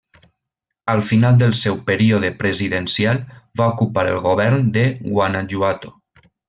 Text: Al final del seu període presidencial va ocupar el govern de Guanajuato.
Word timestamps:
Al 0.93 1.03
final 1.09 1.37
del 1.43 1.53
seu 1.59 1.77
període 1.91 2.33
presidencial 2.41 3.23
va 3.63 3.71
ocupar 3.77 4.09
el 4.17 4.21
govern 4.27 4.77
de 4.79 4.91
Guanajuato. 5.07 5.99